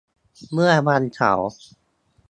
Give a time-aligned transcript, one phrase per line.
[0.53, 1.49] เมื่อวันเสาร์